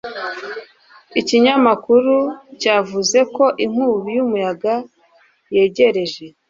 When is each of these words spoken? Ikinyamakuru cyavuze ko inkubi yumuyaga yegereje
Ikinyamakuru 1.19 2.15
cyavuze 2.61 3.19
ko 3.35 3.45
inkubi 3.65 4.09
yumuyaga 4.17 4.73
yegereje 5.55 6.23